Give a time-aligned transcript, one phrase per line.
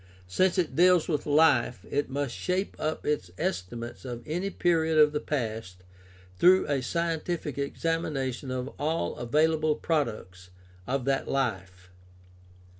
[0.25, 5.11] Since it deals with life, it must shape up its estimates of any period of
[5.11, 5.83] the past
[6.39, 10.49] through a scientific examination of all available products
[10.87, 11.91] of that life.